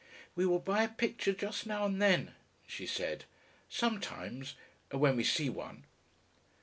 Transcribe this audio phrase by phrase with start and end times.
[0.33, 2.33] "We will buy a picture just now and then,"
[2.65, 3.25] she said,
[3.69, 4.55] "sometimes
[4.89, 5.85] when we see one."